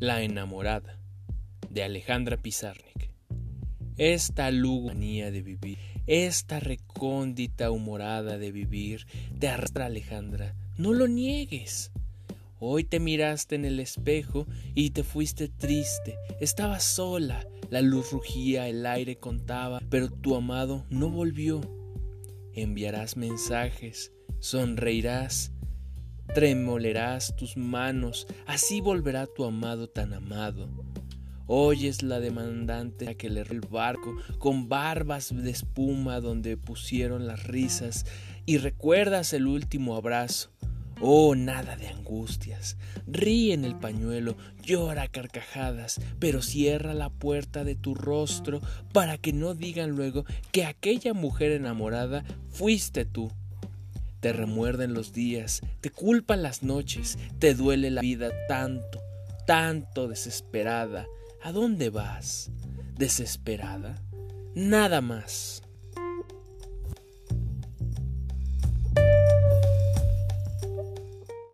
[0.00, 0.98] La enamorada
[1.68, 3.10] de Alejandra Pizarnik.
[3.98, 5.76] Esta manía de vivir,
[6.06, 9.06] esta recóndita humorada de vivir,
[9.38, 10.56] te arrastra Alejandra.
[10.78, 11.92] No lo niegues.
[12.58, 16.16] Hoy te miraste en el espejo y te fuiste triste.
[16.40, 21.60] Estabas sola, la luz rugía, el aire contaba, pero tu amado no volvió.
[22.54, 25.52] Enviarás mensajes, sonreirás,
[26.34, 30.68] tremolerás tus manos, así volverá tu amado tan amado.
[31.46, 38.06] Oyes la demandante que le el barco con barbas de espuma donde pusieron las risas
[38.46, 40.52] y recuerdas el último abrazo.
[41.00, 42.76] Oh, nada de angustias.
[43.06, 48.60] Ríe en el pañuelo, llora carcajadas, pero cierra la puerta de tu rostro
[48.92, 53.32] para que no digan luego que aquella mujer enamorada fuiste tú.
[54.20, 59.00] Te remuerden los días, te culpan las noches, te duele la vida tanto,
[59.46, 61.06] tanto desesperada.
[61.42, 62.50] ¿A dónde vas?
[62.98, 64.02] ¿Desesperada?
[64.54, 65.59] Nada más.